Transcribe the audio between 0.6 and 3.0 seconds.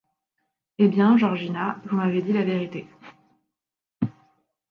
Eh bien, Georgina, vous m'avez dit la vérité.